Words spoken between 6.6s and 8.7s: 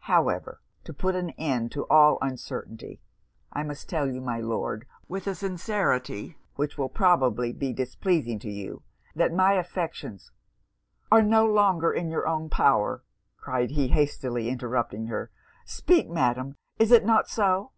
will probably be displeasing to